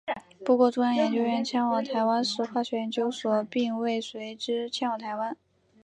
[0.43, 5.37] 不过中央研究院迁往台湾时化学研究所并未随之迁往台湾。